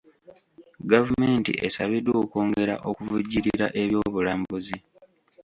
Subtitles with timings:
[0.91, 4.77] Gavumenti esabiddwa okwongera okuvujjirira eby'obulambuzi.